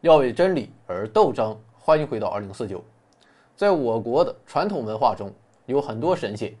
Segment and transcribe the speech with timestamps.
[0.00, 1.54] 要为真理而斗争。
[1.78, 2.82] 欢迎回到二零四九。
[3.54, 5.30] 在我国的传统文化中，
[5.66, 6.54] 有很多神仙，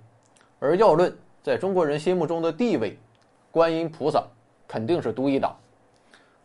[0.58, 2.98] 而要论在中国人心目中的地位，
[3.50, 4.22] 观音菩萨
[4.68, 5.56] 肯定是独一档。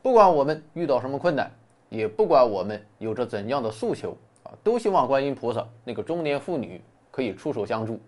[0.01, 1.51] 不管我们遇到什么困难，
[1.89, 6.81] 也不管我们有着怎样的诉求啊，都希望观音菩萨那个中年妇女
[7.11, 7.99] 可以出手相助。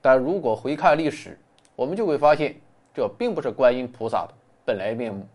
[0.00, 1.38] 但如果回看历史，
[1.76, 2.56] 我们就会发现，
[2.94, 5.26] 这并不是观音菩萨的本来面目。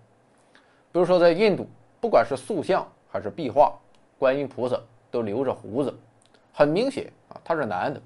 [0.91, 1.67] 比如说，在印度，
[2.01, 3.73] 不管是塑像还是壁画，
[4.17, 4.79] 观音菩萨
[5.11, 5.93] 都留着胡子，
[6.53, 8.01] 很明显啊，他是男的。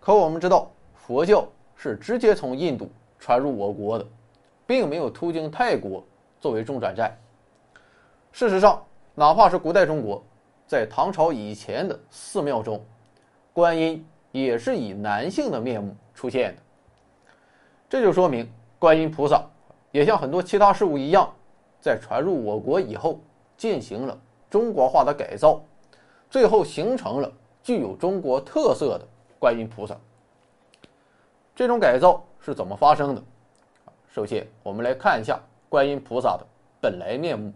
[0.00, 4.06] 可我们知道，佛教是直接从印度传入我国的，
[4.66, 6.04] 并没有途经泰国
[6.40, 7.16] 作为中转站。
[8.32, 8.82] 事实上，
[9.14, 10.22] 哪怕是古代中国，
[10.66, 12.84] 在唐朝以前的寺庙中，
[13.52, 16.62] 观音也是以男性的面目出现的。
[17.88, 19.42] 这就说明，观音菩萨
[19.90, 21.32] 也像很多其他事物一样，
[21.82, 23.20] 在传入我国以后，
[23.56, 24.16] 进行了
[24.48, 25.60] 中国化的改造，
[26.30, 27.30] 最后形成了
[27.60, 29.06] 具有中国特色的
[29.40, 29.98] 观音菩萨。
[31.56, 33.22] 这种改造是怎么发生的？
[34.08, 36.46] 首先，我们来看一下观音菩萨的
[36.80, 37.52] 本来面目。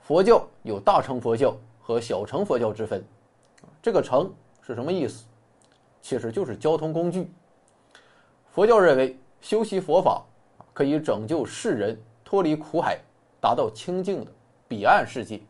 [0.00, 3.04] 佛教有大乘佛教和小乘佛教之分，
[3.80, 4.28] 这个“乘”
[4.60, 5.24] 是什么意思？
[6.02, 7.30] 其实就是交通工具。
[8.50, 10.24] 佛教认为修习佛法
[10.72, 11.96] 可以拯救世人
[12.30, 12.96] 脱离苦海，
[13.40, 14.30] 达到清净的
[14.68, 15.40] 彼岸世界。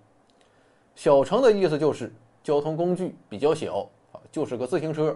[0.95, 2.11] 小乘的意思就是
[2.43, 5.15] 交通工具比较小啊，就是个自行车，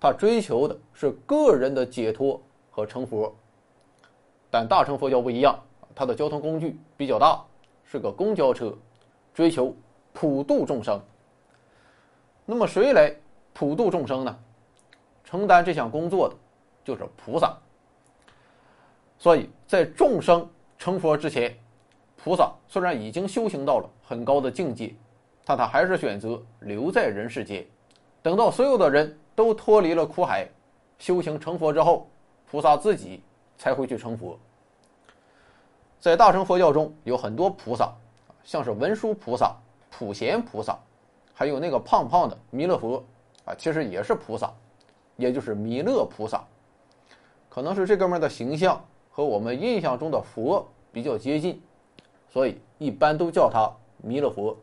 [0.00, 3.32] 他追求的是个人的解脱和成佛。
[4.50, 5.56] 但大乘佛教不一样，
[5.94, 7.44] 它的交通工具比较大，
[7.84, 8.76] 是个公交车，
[9.32, 9.72] 追求
[10.12, 11.00] 普度众生。
[12.44, 13.14] 那么谁来
[13.52, 14.36] 普度众生呢？
[15.22, 16.34] 承担这项工作的？
[16.84, 17.56] 就是菩萨，
[19.16, 20.44] 所以在众生
[20.78, 21.54] 成佛之前，
[22.16, 24.94] 菩萨虽然已经修行到了很高的境界，
[25.44, 27.66] 但他还是选择留在人世间，
[28.22, 30.48] 等到所有的人都脱离了苦海，
[30.98, 32.08] 修行成佛之后，
[32.48, 33.20] 菩萨自己
[33.56, 34.38] 才会去成佛。
[35.98, 37.92] 在大乘佛教中有很多菩萨，
[38.44, 39.52] 像是文殊菩萨、
[39.90, 40.78] 普贤菩萨，
[41.34, 43.04] 还有那个胖胖的弥勒佛
[43.44, 44.48] 啊，其实也是菩萨，
[45.16, 46.44] 也就是弥勒菩萨。
[47.48, 48.80] 可能是这哥们儿的形象
[49.18, 51.60] 和我们印象中的佛比较接近，
[52.30, 54.56] 所以一般都叫他弥勒佛。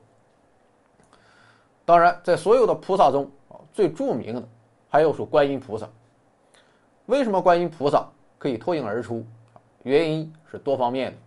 [1.83, 4.41] 当然，在所有的菩萨中啊，最著名的
[4.87, 5.85] 还要数观音菩萨。
[7.07, 8.07] 为什么观音菩萨
[8.37, 9.25] 可以脱颖而出？
[9.83, 11.17] 原因是多方面的。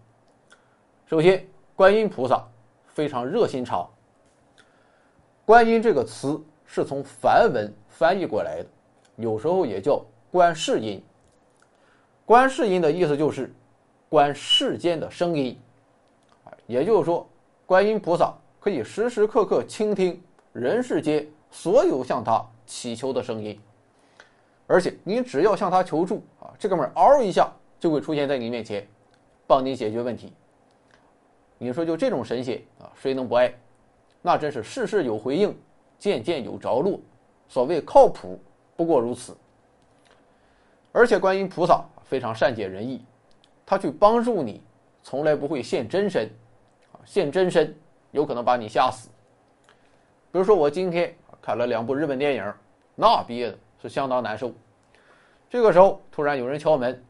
[1.04, 1.46] 首先，
[1.76, 2.42] 观音菩萨
[2.86, 3.86] 非常热心肠。
[5.44, 8.68] 观音这个词是从梵文翻译过来的，
[9.16, 10.02] 有时候也叫
[10.32, 11.04] 观世音。
[12.28, 13.50] 观世音的意思就是
[14.10, 15.58] 观世间的声音，
[16.66, 17.26] 也就是说，
[17.64, 20.22] 观音菩萨可以时时刻刻倾听
[20.52, 23.58] 人世间所有向他祈求的声音，
[24.66, 27.50] 而且你只要向他求助啊，这哥们嗷一下
[27.80, 28.86] 就会出现在你面前，
[29.46, 30.30] 帮你解决问题。
[31.56, 33.50] 你说就这种神仙啊，谁能不爱？
[34.20, 35.56] 那真是事事有回应，
[35.98, 37.00] 件件有着落。
[37.48, 38.38] 所谓靠谱，
[38.76, 39.34] 不过如此。
[40.92, 41.82] 而且观音菩萨。
[42.08, 43.04] 非常善解人意，
[43.66, 44.62] 他去帮助你，
[45.02, 46.26] 从来不会现真身，
[46.90, 47.76] 啊，现真身
[48.12, 49.10] 有可能把你吓死。
[50.32, 52.54] 比如说我今天看了两部日本电影，
[52.94, 54.50] 那憋的是相当难受。
[55.50, 57.04] 这个时候突然有人敲门，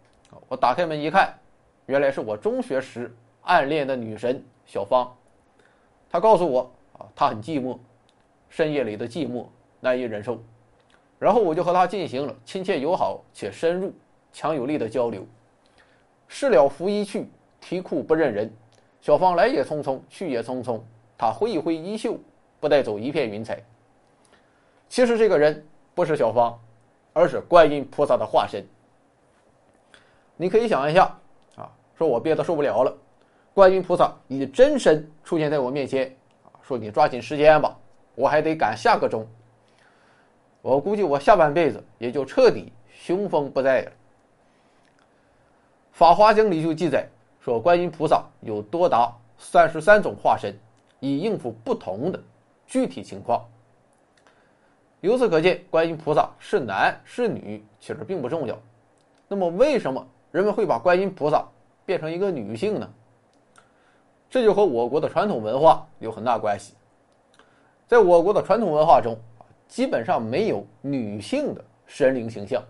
[0.49, 1.33] 我打开门一看，
[1.87, 5.17] 原来是我中学时暗恋的女神小芳。
[6.11, 7.79] 她告诉我啊，她很寂寞，
[8.49, 9.47] 深夜里的寂寞
[9.79, 10.43] 难以忍受。
[11.21, 13.93] 然后我就和她进行了亲切友好且深入。
[14.33, 15.27] 强有力的交流。
[16.27, 17.27] 事了拂衣去，
[17.61, 18.53] 啼哭不认人。
[19.01, 20.81] 小芳来也匆匆，去也匆匆。
[21.17, 22.19] 她挥一挥衣袖，
[22.61, 23.63] 不带走一片云彩。
[24.89, 26.59] 其实这个人不是小芳，
[27.13, 28.65] 而是观音菩萨的化身。
[30.37, 31.05] 你可以想一下
[31.57, 32.97] 啊，说我憋得受不了了，
[33.55, 36.15] 观音菩萨以真身出现在我面前
[36.45, 37.77] 啊，说你抓紧时间吧，
[38.15, 39.27] 我还得赶下个钟。
[40.61, 43.91] 我估计我下半辈子也就彻底雄风不在了。
[45.99, 47.09] 《法华经》里就记载
[47.41, 50.57] 说，观音菩萨有多达三十三种化身，
[51.01, 52.23] 以应付不同的
[52.69, 53.45] 具体情况。
[55.01, 58.57] 由此可见，观音菩萨是男是女其实并不重要。
[59.27, 61.45] 那么，为什么人们会把观音菩萨
[61.85, 62.89] 变成一个女性呢？
[64.31, 66.75] 这就和我国的传统文化有很大关系。
[67.89, 69.19] 在我国的传统文化中，
[69.67, 72.63] 基本上没有女性的神灵形象。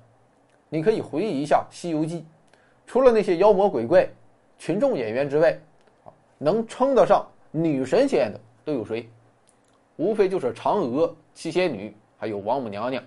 [0.71, 2.21] 你可以回忆一下《西游记》。
[2.89, 4.09] 除了那些妖魔鬼怪、
[4.59, 5.55] 群众演员之外，
[6.39, 9.07] 能称得上女神仙的都有谁？
[9.97, 13.05] 无非就是嫦娥、七仙女，还有王母娘娘。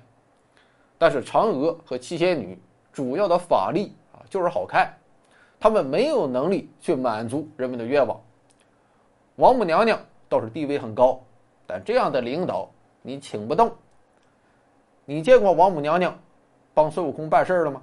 [0.99, 2.55] 但是嫦娥和七仙女
[2.93, 4.93] 主要的法力啊，就是好看，
[5.59, 8.21] 她们没有能力去满足人们的愿望。
[9.37, 9.99] 王母娘娘
[10.29, 11.19] 倒是地位很高，
[11.65, 12.69] 但这样的领导
[13.01, 13.73] 你请不动。
[15.05, 16.15] 你见过王母娘娘
[16.71, 17.81] 帮孙悟空办事儿了吗？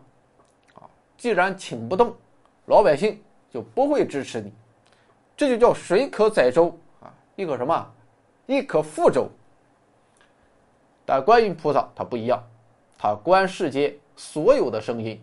[1.18, 2.16] 既然请不动，
[2.64, 3.20] 老百姓
[3.50, 4.50] 就不会支持你，
[5.36, 7.86] 这就叫水可载舟啊，亦可什么？
[8.46, 9.28] 亦可覆舟。
[11.04, 12.42] 但观音菩萨他不一样。
[13.00, 15.20] 他观世间所有的声音，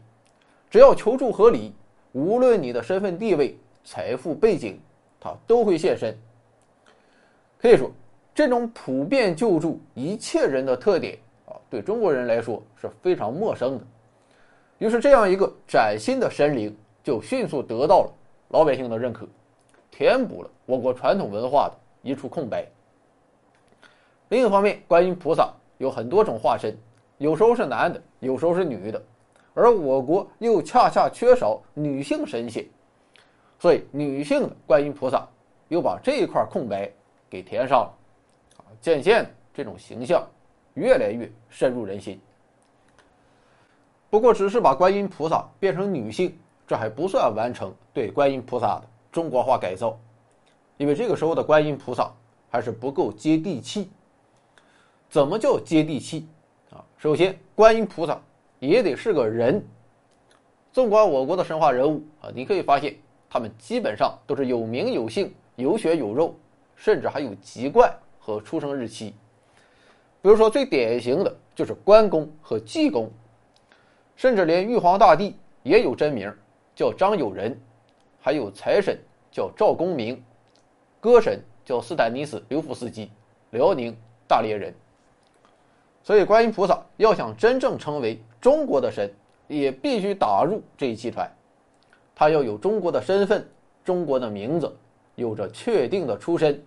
[0.69, 1.73] 只要求助合理，
[2.13, 4.79] 无论你的身份地位、财富背景，
[5.19, 6.17] 他都会现身。
[7.57, 7.91] 可以说，
[8.33, 13.83] 这种普遍救助一切人的特点啊，对中国人来说是非常陌生的。
[14.77, 18.13] 于是，这样一个崭新的神灵就迅速得到了
[18.49, 19.25] 老百姓的认可，
[19.89, 22.65] 填补了我国传统文化的一处空白。
[24.29, 26.75] 另一方面，观音菩萨有很多种化身。
[27.17, 29.01] 有时候是男的，有时候是女的，
[29.53, 32.65] 而我国又恰恰缺少女性神仙，
[33.57, 35.25] 所以女性的观音菩萨
[35.69, 36.91] 又把这一块空白
[37.29, 37.93] 给填上了，
[38.57, 40.27] 啊，渐渐这种形象
[40.73, 42.19] 越来越深入人心。
[44.15, 46.33] 不过，只是把观音菩萨变成女性，
[46.65, 49.99] 这还不算完成对观音菩萨的中国化改造，
[50.77, 52.09] 因为这个时候的观音菩萨
[52.49, 53.91] 还是不够接地气。
[55.09, 56.25] 怎么叫接地气
[56.71, 56.79] 啊？
[56.97, 58.17] 首先，观音菩萨
[58.59, 59.61] 也得是个人。
[60.71, 62.95] 纵观我国的神话人物啊，你可以发现，
[63.29, 66.33] 他们基本上都是有名有姓、有血有肉，
[66.77, 69.13] 甚至还有籍贯和出生日期。
[70.21, 73.11] 比如说，最典型的就是关公和济公，
[74.15, 76.33] 甚至连玉皇大帝也有真名，
[76.75, 77.51] 叫张友仁；
[78.21, 78.97] 还有财神
[79.31, 80.23] 叫赵公明，
[80.99, 83.11] 歌神叫斯坦尼斯·刘夫斯基，
[83.51, 83.95] 辽宁
[84.27, 84.73] 大连人。
[86.01, 89.11] 所以，观音菩萨要想真正成为中国的神，
[89.47, 91.29] 也必须打入这一集团。
[92.13, 93.45] 他要有中国的身份、
[93.83, 94.71] 中国的名字，
[95.15, 96.63] 有着确定的出身。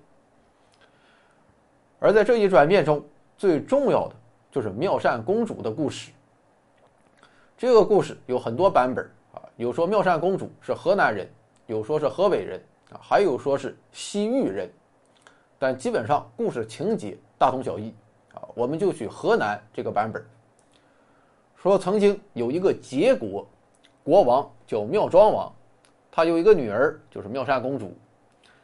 [2.01, 3.03] 而在这一转变中，
[3.37, 4.15] 最重要的
[4.51, 6.11] 就是妙善公主的故事。
[7.59, 11.29] 这个故事有很多版本啊，有说妙善公主是河南人，
[11.67, 12.63] 有说是河北人
[12.93, 14.71] 啊，还有说是西域人，
[15.59, 17.93] 但基本上故事情节大同小异
[18.33, 18.47] 啊。
[18.55, 20.25] 我们就取河南这个版本，
[21.57, 23.45] 说曾经有一个羯国
[24.05, 25.53] 国王叫妙庄王，
[26.13, 27.93] 他有一个女儿就是妙善公主。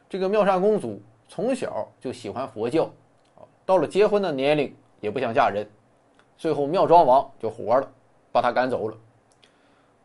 [0.08, 2.88] 这个妙善公主从小就喜欢佛教，
[3.66, 5.68] 到了结婚的年龄也不想嫁人，
[6.38, 7.92] 最后妙庄王就活了，
[8.34, 8.96] 把他赶走了。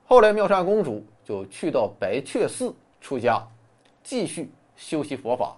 [0.05, 2.71] 后来妙善公主就去到白雀寺
[3.01, 3.41] 出家，
[4.03, 5.57] 继续修习佛法，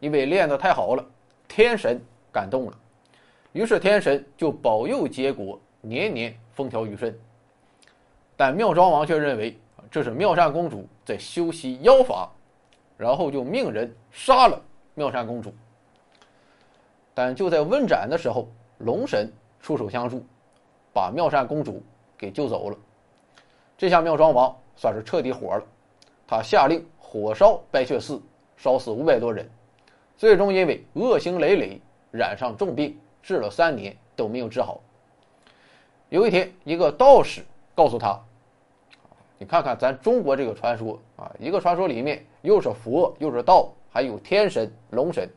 [0.00, 1.04] 因为练得太好了，
[1.46, 2.00] 天神。
[2.30, 2.78] 感动了，
[3.52, 7.18] 于是天神就保佑结果年年风调雨顺。
[8.36, 9.58] 但妙庄王却认为
[9.90, 12.30] 这是妙善公主在修习妖法，
[12.98, 14.62] 然后就命人杀了
[14.94, 15.52] 妙善公主。
[17.14, 18.46] 但就在问斩的时候，
[18.76, 20.24] 龙神出手相助，
[20.98, 21.80] 把妙善公主
[22.16, 22.76] 给救走了。
[23.76, 25.62] 这下妙庄王算是彻底火了，
[26.26, 28.20] 他下令火烧白雀寺，
[28.56, 29.48] 烧死五百多人，
[30.16, 31.80] 最终因为恶行累累。
[32.10, 34.80] 染上重病，治了三年都没有治好。
[36.08, 37.44] 有一天，一个道士
[37.76, 38.18] 告诉他
[39.38, 45.30] ：“你看看咱中国这个传说啊，一个传说里面又是佛，又是道，还有天神、龙神，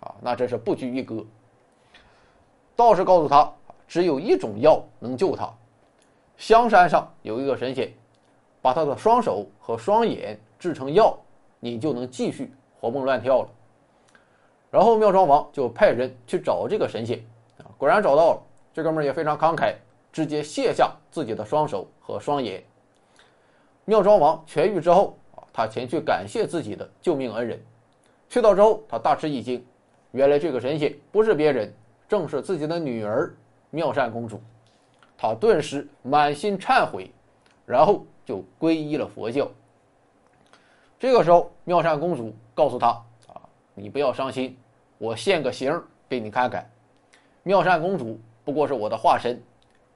[0.00, 1.22] 啊，那真是不拘一格。”
[2.74, 3.52] 道士告诉他
[3.92, 5.52] ：“只有一种药能救他，
[6.38, 7.92] 香山上有一个神仙，
[8.62, 11.14] 把他的双手和双眼制成药，
[11.60, 13.48] 你就能继续活蹦乱跳了。”
[14.72, 17.22] 然后妙庄王就派人去找这个神仙，
[17.58, 18.42] 啊，果然找到了。
[18.72, 19.74] 这哥们儿也非常慷慨，
[20.10, 22.64] 直接卸下自己的双手和双眼。
[23.84, 27.62] 妙庄王痊愈之后，啊，他前去感谢自己的救命恩人。
[28.30, 29.62] 去到之后，他大吃一惊，
[30.12, 31.70] 原来这个神仙不是别人，
[32.08, 33.34] 正是自己的女儿
[33.72, 34.40] 妙善公主。
[35.18, 37.10] 她顿时满心忏悔，
[37.66, 39.50] 然后就皈依了佛教。
[41.00, 42.88] 这个时候，妙善公主告诉他
[43.26, 43.42] ：“啊，
[43.74, 44.56] 你不要伤心。”
[44.98, 46.70] 我现个形给你看看，
[47.42, 49.42] 妙善公主不过是我的化身，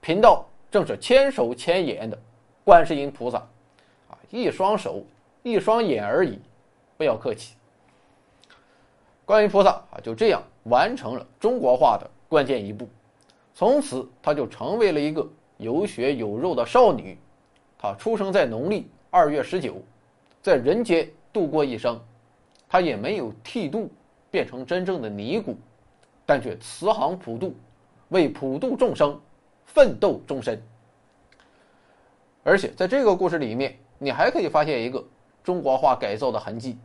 [0.00, 2.18] 贫道正是千手千眼的
[2.64, 3.38] 观世音菩萨，
[4.08, 5.04] 啊，一双手
[5.44, 6.40] 一双眼而已，
[6.96, 7.54] 不要客气。
[9.24, 12.88] 观音菩萨啊，就这样完成了中国化的关键一步，
[13.56, 17.16] 从此她就成为了一个有血有肉的少女，
[17.78, 19.76] 她出生在农历二月十九，
[20.42, 21.98] 在人间度过一生，
[22.68, 23.90] 她也没有剃度
[24.30, 25.56] 变成真正的尼姑，
[26.26, 27.54] 但却慈航普渡，
[28.10, 29.18] 为普度众生
[29.64, 30.62] 奋斗终身。
[32.44, 35.02] 而且在这个故事里面，你还可以发现一个
[35.42, 36.76] 中国化改造的痕迹。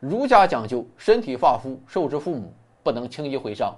[0.00, 2.50] 儒家讲究身体发肤受之父母，
[2.82, 3.76] 不能轻易毁伤，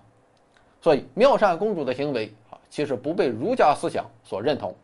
[0.81, 4.75] 所以妙善公主的行为啊，其实不被儒家思想所认同。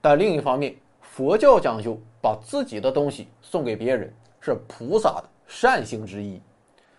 [0.00, 6.40] 但另一方面，佛教讲究把自己的东西送给别人，是菩萨的善行之一。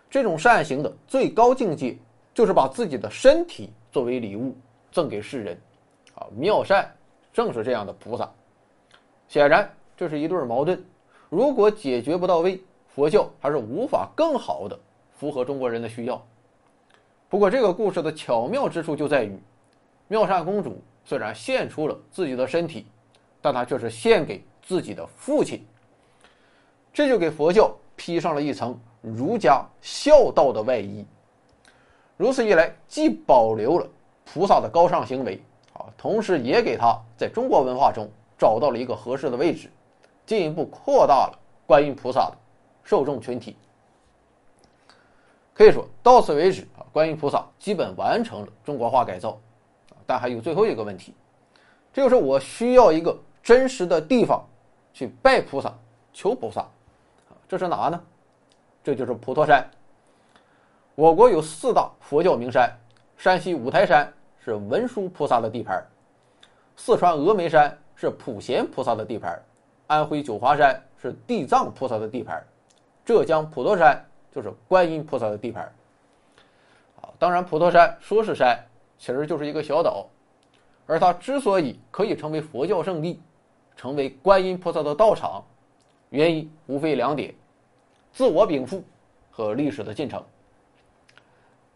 [0.10, 1.98] 这种善行的最高境界，
[2.34, 4.56] 就是把自己的身体作为礼物
[4.92, 5.58] 赠给世人。
[6.16, 6.90] 啊，妙善
[7.32, 8.30] 正是这样的菩萨。
[9.28, 10.84] 显然，这是一对矛盾。
[11.30, 14.78] 如果解决不到位，佛教还是无法更好的
[15.18, 16.22] 符合中国人的需要。
[17.30, 19.40] 不过，这个故事的巧妙之处就在于，
[20.08, 22.88] 妙善公主虽然献出了自己的身体，
[23.40, 25.64] 但她却是献给自己的父亲。
[26.92, 31.06] 这就给佛教披上了一层儒家孝道的外衣。
[32.18, 33.88] 如此一来，既保留了
[34.26, 35.40] 菩萨的高尚行为，
[35.74, 38.10] 啊，同时也给他在中国文化中
[38.40, 39.70] 找到了一个合适的位置，
[40.26, 42.38] 进一步扩大了观音菩萨的。
[42.84, 43.56] 受众群体
[45.60, 49.38] 可以说到此为止啊，观音菩萨基本完成了中国化改造，
[50.06, 51.14] 但还有最后一个问题，
[51.92, 53.14] 这就是我需要一个
[53.44, 54.42] 真实的地方
[54.94, 55.78] 去拜菩萨、
[56.14, 56.66] 求菩萨，
[57.46, 58.02] 这是哪呢？
[58.82, 59.70] 这就是普陀山。
[60.96, 62.74] 我国有四大佛教名山，
[63.18, 64.10] 山西五台山
[64.42, 65.86] 是文殊菩萨的地盘，
[66.78, 69.38] 四川峨眉山是普贤菩萨的地盘，
[69.88, 72.42] 安徽九华山是地藏菩萨的地盘。
[73.04, 75.64] 浙江普陀山就是观音菩萨的地盘
[77.02, 77.10] 啊。
[77.18, 78.58] 当然，普陀山说是山，
[78.98, 80.08] 其实就是一个小岛。
[80.86, 83.22] 而它之所以可以成为佛教圣地，
[83.76, 85.44] 成为观音菩萨的道场，
[86.10, 87.34] 原因无非两点：
[88.12, 88.84] 自我禀赋
[89.30, 90.24] 和历史的进程。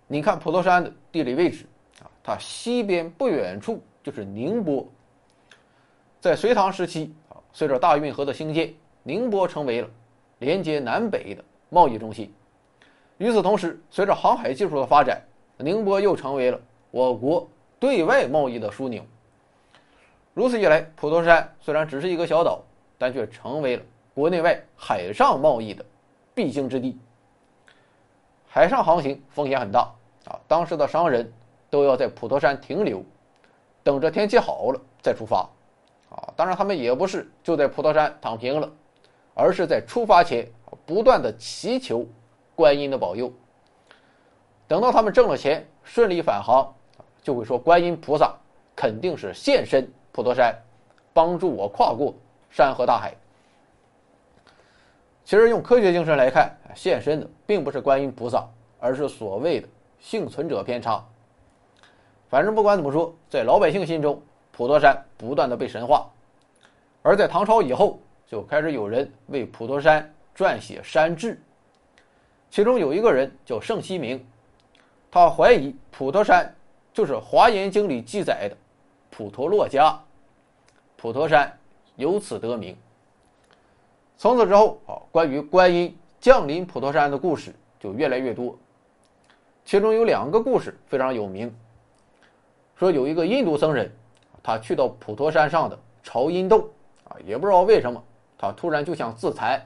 [0.07, 1.65] 你看普陀山的地理位置
[2.01, 4.85] 啊，它西边不远处就是宁波。
[6.19, 9.89] 在隋唐时期啊，随着大运河的兴建，宁波成为了。
[10.39, 12.29] 连接南北的贸易中心。
[13.17, 15.21] 与此同时，随着航海技术的发展，
[15.57, 16.59] 宁波又成为了
[16.91, 17.47] 我国
[17.79, 19.03] 对外贸易的枢纽。
[20.33, 22.61] 如此一来，普陀山虽然只是一个小岛，
[22.97, 25.85] 但却成为了国内外海上贸易的
[26.33, 26.97] 必经之地。
[28.47, 29.81] 海上航行风险很大
[30.25, 31.31] 啊，当时的商人
[31.69, 33.03] 都要在普陀山停留，
[33.83, 35.47] 等着天气好了再出发。
[36.09, 38.69] 啊，当然他们也不是就在普陀山躺平了。
[39.35, 40.47] 而是在出发前
[40.85, 42.05] 不断的祈求
[42.55, 43.31] 观音的保佑。
[44.67, 46.73] 等到他们挣了钱，顺利返航，
[47.21, 48.35] 就会说观音菩萨
[48.75, 50.55] 肯定是现身普陀山，
[51.13, 52.13] 帮助我跨过
[52.49, 53.13] 山河大海。
[55.23, 58.47] 其实用科学精神来看，现身的并不是观音菩萨，
[58.79, 59.67] 而是所谓的
[59.99, 61.03] 幸存者偏差。
[62.29, 66.09] 反正不管怎么说，在老百姓心中，普陀山不断的被神化，
[67.01, 67.99] 而在唐朝以后。
[68.25, 71.39] 就开始有人为普陀山撰写山志，
[72.53, 74.23] 其中有一个人叫盛希明，
[75.09, 76.53] 他怀疑普陀山
[76.93, 78.55] 就是《华严经》里记载的
[79.09, 79.97] 普陀洛迦，
[80.95, 81.51] 普陀山
[81.95, 82.77] 由此得名。
[84.17, 88.55] 从此之后啊，关于观音降临普陀山的故事就越来越多，
[89.65, 91.51] 其中有两个故事非常有名，
[92.75, 93.91] 说有一个印度僧人，
[94.43, 96.69] 他去到普陀山上的朝阴洞
[97.05, 98.03] 啊，也不知道为什么。
[98.37, 99.59] 他突然就想自残，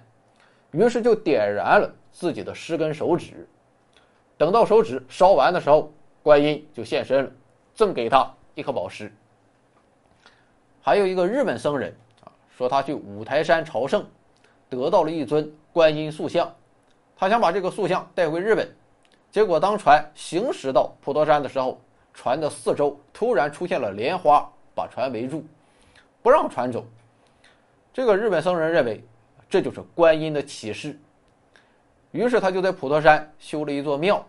[0.71, 3.47] 于是就点燃了自己的十根手指。
[4.39, 5.93] 等到手指烧完的时候，
[6.23, 7.31] 观音就现身了，
[7.75, 9.13] 赠给他一颗宝石。
[10.81, 14.03] 还有一个日本僧人啊，说他去五台山朝圣，
[14.67, 16.51] 得到了一尊观音塑像，
[17.15, 18.67] 他想把这个塑像带回日本，
[19.29, 21.79] 结果当船行驶到普陀山的时候，
[22.15, 25.45] 船的四周突然出现了莲花，把船围住，
[26.23, 26.83] 不让船走。
[27.93, 29.03] 这个日本僧人认为，
[29.47, 30.99] 这就是观音的启示，
[32.11, 34.25] 于是他就在普陀山修了一座庙，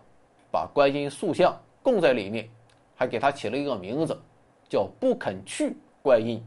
[0.51, 2.47] 把观音塑像供在里面，
[2.95, 4.17] 还给他起了一个名字，
[4.67, 6.43] 叫“不肯去观音”。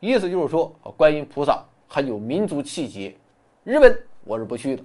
[0.00, 3.16] 意思就是说，观音菩萨很有民族气节，
[3.64, 4.82] 日本我是不去的。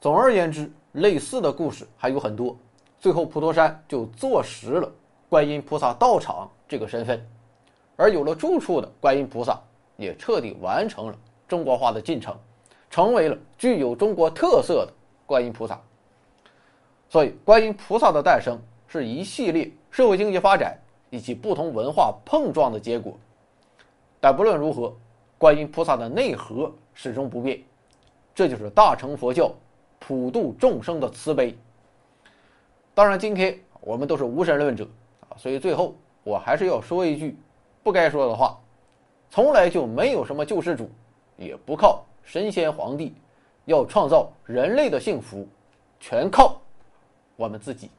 [0.00, 2.56] 总而言之，类似的故事还有很多，
[2.98, 4.90] 最后普陀山就坐实了
[5.28, 7.24] 观音菩萨道场这个身份。
[7.96, 9.60] 而有了住处的观音菩萨，
[9.96, 12.36] 也彻底完成了中国化的进程，
[12.92, 14.92] 成为了具有中国特色的
[15.24, 15.80] 观音菩萨。
[17.08, 23.18] 所以，观音菩萨的诞生是一系列社会经济发展以及不同文化碰撞的结果。
[24.20, 24.94] 但不论如何，
[25.38, 27.58] 观音菩萨的内核始终不变，
[28.34, 29.50] 这就是大乘佛教
[29.98, 31.56] 普度众生的慈悲。
[32.94, 34.86] 当然，今天我们都是无神论者
[35.28, 37.36] 啊，所以最后我还是要说一句
[37.82, 38.58] 不该说的话：
[39.30, 40.90] 从来就没有什么救世主，
[41.38, 43.14] 也不靠神仙皇帝，
[43.64, 45.46] 要创造人类的幸福，
[46.00, 46.60] 全靠
[47.36, 47.90] 我们自己。